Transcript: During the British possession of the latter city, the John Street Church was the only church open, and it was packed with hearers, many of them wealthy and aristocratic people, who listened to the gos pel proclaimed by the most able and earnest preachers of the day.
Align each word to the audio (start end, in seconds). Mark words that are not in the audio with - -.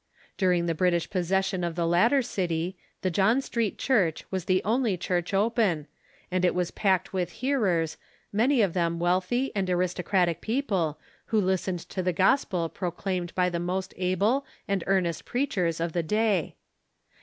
During 0.35 0.65
the 0.65 0.73
British 0.73 1.07
possession 1.11 1.63
of 1.63 1.75
the 1.75 1.85
latter 1.85 2.23
city, 2.23 2.75
the 3.03 3.11
John 3.11 3.39
Street 3.39 3.77
Church 3.77 4.25
was 4.31 4.45
the 4.45 4.63
only 4.63 4.97
church 4.97 5.31
open, 5.31 5.85
and 6.31 6.43
it 6.43 6.55
was 6.55 6.71
packed 6.71 7.13
with 7.13 7.33
hearers, 7.33 7.97
many 8.33 8.63
of 8.63 8.73
them 8.73 8.97
wealthy 8.97 9.51
and 9.55 9.69
aristocratic 9.69 10.41
people, 10.41 10.97
who 11.25 11.39
listened 11.39 11.81
to 11.89 12.01
the 12.01 12.13
gos 12.13 12.45
pel 12.45 12.67
proclaimed 12.69 13.35
by 13.35 13.47
the 13.47 13.59
most 13.59 13.93
able 13.95 14.43
and 14.67 14.83
earnest 14.87 15.23
preachers 15.23 15.79
of 15.79 15.93
the 15.93 16.01
day. 16.01 16.55